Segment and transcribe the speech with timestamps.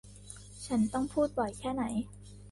[0.65, 1.83] ฉันต้องพูดบ่อยแค่ไหน!